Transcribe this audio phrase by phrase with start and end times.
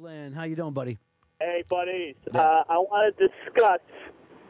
[0.00, 0.98] Lynn, how you doing, buddy?
[1.40, 2.14] Hey, buddies.
[2.34, 3.80] Uh, I want to discuss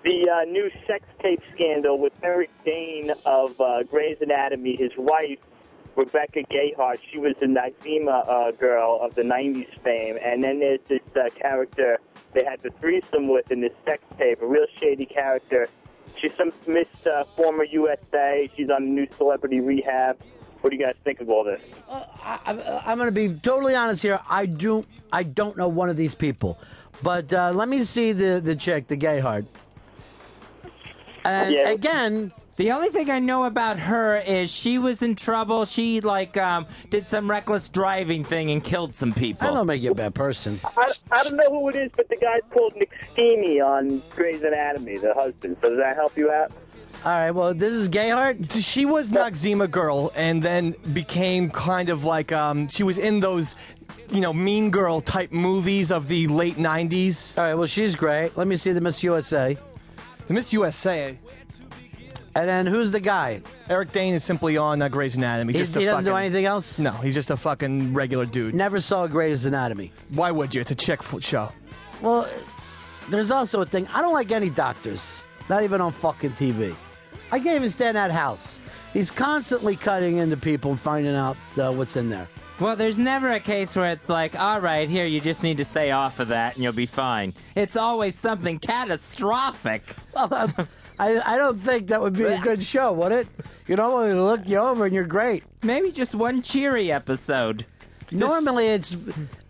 [0.04, 4.76] the uh, new sex tape scandal with Eric Dane of uh, Grey's Anatomy.
[4.76, 5.38] His wife,
[5.96, 10.18] Rebecca Gayheart, she was the Naima uh, girl of the 90s fame.
[10.22, 11.98] And then there's this uh, character
[12.32, 15.68] they had the threesome with in this sex tape, a real shady character.
[16.16, 18.48] She's some Miss uh, former USA.
[18.56, 20.16] She's on new Celebrity Rehab.
[20.60, 21.60] What do you guys think of all this?
[21.88, 24.20] I, I'm going to be totally honest here.
[24.28, 24.84] I do.
[25.12, 26.58] I don't know one of these people,
[27.02, 29.46] but uh, let me see the the chick, the Gayheart.
[31.24, 31.68] And Yeah.
[31.68, 35.64] again, The only thing I know about her is she was in trouble.
[35.64, 39.48] She like um, did some reckless driving thing and killed some people.
[39.48, 40.60] I don't make you a bad person.
[40.76, 44.42] I, I don't know who it is, but the guy's called Nick Steamy on Grey's
[44.42, 45.56] Anatomy, the husband.
[45.62, 46.52] So does that help you out?
[47.04, 47.30] All right.
[47.30, 48.62] Well, this is Gayheart.
[48.62, 53.56] She was Noxzema girl, and then became kind of like um, she was in those,
[54.10, 57.38] you know, Mean Girl type movies of the late '90s.
[57.38, 57.54] All right.
[57.54, 58.36] Well, she's great.
[58.36, 59.56] Let me see the Miss USA.
[60.26, 61.16] The Miss USA.
[62.34, 63.40] And then who's the guy?
[63.68, 65.52] Eric Dane is simply on uh, Grey's Anatomy.
[65.52, 66.78] He's- just a he doesn't do anything else.
[66.78, 68.54] No, he's just a fucking regular dude.
[68.54, 69.90] Never saw Grey's Anatomy.
[70.10, 70.60] Why would you?
[70.60, 71.50] It's a chick f- show.
[72.00, 72.28] Well,
[73.08, 73.88] there's also a thing.
[73.88, 75.24] I don't like any doctors.
[75.48, 76.76] Not even on fucking TV.
[77.32, 78.60] I can't even stand that house.
[78.92, 82.28] He's constantly cutting into people and finding out uh, what's in there.
[82.58, 85.64] Well, there's never a case where it's like, all right, here, you just need to
[85.64, 87.32] stay off of that and you'll be fine.
[87.54, 89.82] It's always something catastrophic.
[90.16, 93.26] I, I don't think that would be a good show, would it?
[93.66, 95.44] You we look you over and you're great.
[95.62, 97.64] Maybe just one cheery episode.
[98.10, 98.94] Normally, it's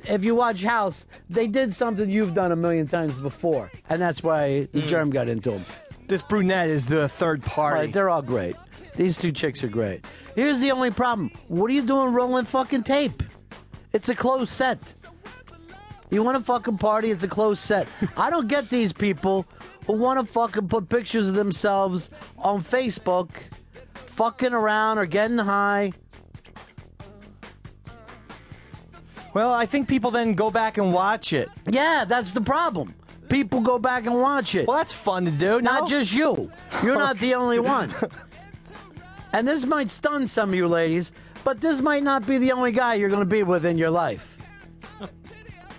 [0.04, 4.22] if you watch House, they did something you've done a million times before, and that's
[4.22, 5.64] why the germ got into them.
[6.10, 7.82] This brunette is the third party.
[7.82, 8.56] Right, they're all great.
[8.96, 10.04] These two chicks are great.
[10.34, 11.30] Here's the only problem.
[11.46, 13.22] What are you doing rolling fucking tape?
[13.92, 14.92] It's a closed set.
[16.10, 17.12] You want to fucking party?
[17.12, 17.86] It's a closed set.
[18.16, 19.46] I don't get these people
[19.86, 23.28] who want to fucking put pictures of themselves on Facebook,
[23.94, 25.92] fucking around or getting high.
[29.32, 31.48] Well, I think people then go back and watch it.
[31.68, 32.96] Yeah, that's the problem.
[33.30, 34.66] People go back and watch it.
[34.66, 35.60] Well, that's fun to do.
[35.60, 35.86] Not no?
[35.86, 36.50] just you.
[36.82, 37.90] You're not the only one.
[39.32, 41.12] And this might stun some of you ladies,
[41.44, 43.90] but this might not be the only guy you're going to be with in your
[43.90, 44.36] life.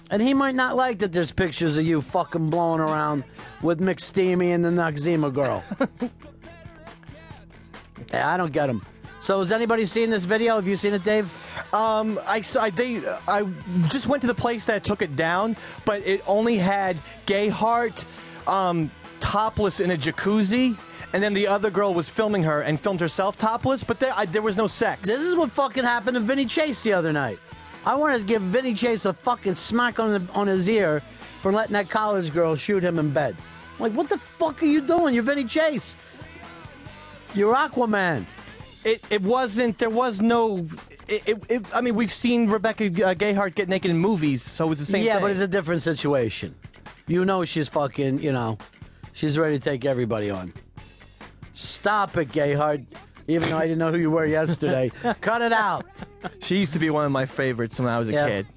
[0.09, 3.23] And he might not like that there's pictures of you fucking blowing around
[3.61, 5.63] with McSteamy and the Noxzema girl.
[8.13, 8.85] yeah, I don't get him.
[9.21, 10.55] So, has anybody seen this video?
[10.55, 11.29] Have you seen it, Dave?
[11.75, 13.43] Um, I, saw- I, they, I
[13.87, 15.55] just went to the place that took it down,
[15.85, 18.03] but it only had Gayheart
[18.47, 18.89] um,
[19.19, 20.75] topless in a jacuzzi,
[21.13, 24.25] and then the other girl was filming her and filmed herself topless, but there, I,
[24.25, 25.07] there was no sex.
[25.07, 27.37] This is what fucking happened to Vinny Chase the other night.
[27.85, 31.01] I wanted to give Vinny Chase a fucking smack on the, on his ear
[31.41, 33.37] for letting that college girl shoot him in bed.
[33.77, 35.13] Like, what the fuck are you doing?
[35.13, 35.95] You're Vinny Chase.
[37.35, 38.25] You're Aquaman.
[38.83, 39.77] It, it wasn't.
[39.77, 40.67] There was no.
[41.07, 44.71] It, it, it, I mean, we've seen Rebecca uh, Gayheart get naked in movies, so
[44.71, 45.03] it's the same.
[45.03, 45.21] yeah, thing.
[45.23, 46.55] but it's a different situation.
[47.07, 48.57] You know she's fucking, you know,
[49.13, 50.53] she's ready to take everybody on.
[51.53, 52.85] Stop it, Gayheart.
[53.27, 54.91] Even though I didn't know who you were yesterday.
[55.21, 55.85] Cut it out.
[56.41, 58.27] She used to be one of my favorites when I was a Yeah.
[58.27, 58.47] kid.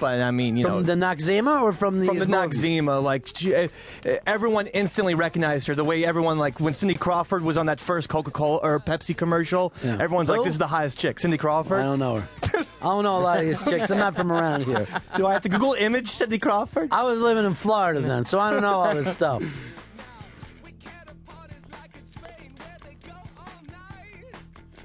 [0.00, 3.02] But I mean, you know From know, the Noxzema or from the from the Noxzema,
[3.02, 3.68] like she, uh,
[4.26, 5.74] everyone instantly recognized her.
[5.74, 9.16] The way everyone, like when Cindy Crawford was on that first Coca Cola or Pepsi
[9.16, 9.98] commercial, Yeah.
[10.00, 10.36] everyone's Who?
[10.36, 12.28] like, "This is the highest chick, Cindy Crawford." I don't know her.
[12.80, 13.90] I don't know a lot of these chicks.
[13.90, 14.86] I'm not from around here.
[15.16, 16.88] Do I have to Google image Cindy Crawford?
[16.92, 19.42] I was living in Florida then, so I don't know all this stuff.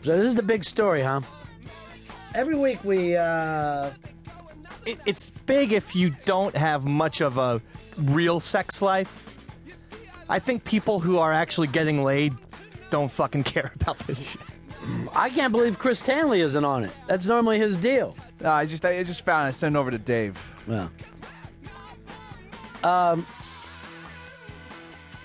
[0.03, 1.21] So this is the big story, huh?
[2.35, 3.91] Every week we uh
[4.85, 7.61] It, it's big if you don't have much of a
[7.97, 9.29] real sex life.
[10.29, 12.33] I think people who are actually getting laid
[12.89, 14.41] don't fucking care about this shit.
[15.15, 16.91] I can't believe Chris Tanley isn't on it.
[17.07, 18.17] That's normally his deal.
[18.41, 19.49] No, I just I just found it.
[19.49, 20.37] I sent it over to Dave.
[20.67, 20.89] Yeah.
[22.83, 23.25] Um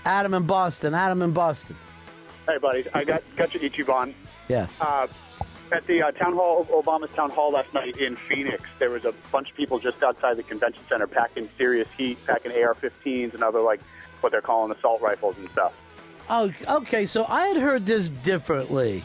[0.05, 0.93] Adam in Boston.
[0.95, 1.75] Adam in Boston.
[2.47, 2.87] Hey, buddies.
[2.93, 4.15] I got got your YouTube on.
[4.47, 4.67] Yeah.
[4.79, 5.07] Uh,
[5.71, 9.13] at the uh, town hall, Obama's town hall last night in Phoenix, there was a
[9.31, 13.61] bunch of people just outside the convention center packing serious heat, packing AR-15s and other
[13.61, 13.81] like
[14.21, 15.73] what they're calling assault rifles and stuff.
[16.29, 17.05] Oh, okay.
[17.05, 19.03] So I had heard this differently.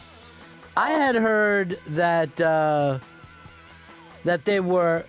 [0.76, 2.98] I had heard that uh,
[4.24, 5.04] that they were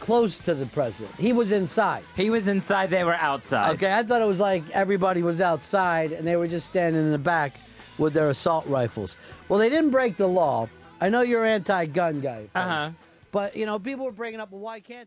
[0.00, 1.14] close to the president.
[1.18, 2.04] He was inside.
[2.14, 3.74] He was inside, they were outside.
[3.74, 7.10] Okay, I thought it was like everybody was outside and they were just standing in
[7.10, 7.54] the back
[7.96, 9.16] with their assault rifles.
[9.48, 10.68] Well, they didn't break the law.
[11.00, 12.90] I know you're anti-gun guy, Uh huh.
[13.30, 15.06] but you know people were bringing up, well, why can't